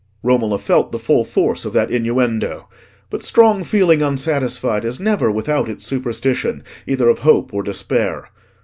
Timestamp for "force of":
1.23-1.73